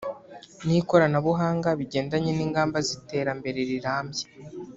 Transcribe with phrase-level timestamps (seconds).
[0.65, 4.23] n’ikoranabuhanga bigendanye n’ingamba z’iterambere rirambye